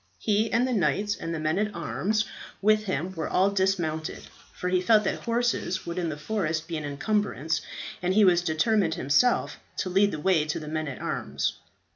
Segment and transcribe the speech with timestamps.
[0.17, 2.25] He and the knights and the men at arms
[2.59, 6.75] with him were all dismounted, for he felt that horses would in the forest be
[6.75, 7.61] an encumbrance,
[8.01, 11.53] and he was determined himself to lead the way to the men at arms.